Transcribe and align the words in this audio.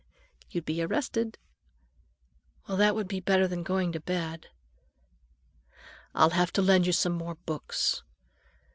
"You'd 0.49 0.65
be 0.65 0.81
arrested." 0.81 1.37
"Well, 2.67 2.75
that 2.75 2.95
would 2.95 3.07
be 3.07 3.19
better 3.19 3.47
than 3.47 3.61
going 3.61 3.91
to 3.91 3.99
bed." 3.99 4.47
"I'll 6.15 6.31
have 6.31 6.51
to 6.53 6.63
lend 6.63 6.87
you 6.87 6.91
some 6.91 7.13
more 7.13 7.35
books." 7.35 8.01